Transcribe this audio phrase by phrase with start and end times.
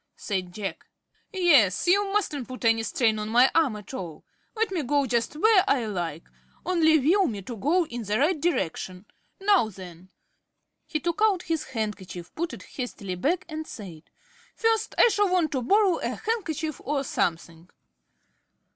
[0.15, 0.87] said Jack.
[1.31, 4.23] "Yes; you mustn't put any strain on my arm at all.
[4.55, 6.27] Let me go just where I like,
[6.65, 9.05] only will me to go in the right direction.
[9.39, 10.09] Now then."
[10.87, 14.09] He took out his handkerchief, put it hastily back, and said:
[14.55, 17.69] "First I shall want to borrow a handkerchief or something."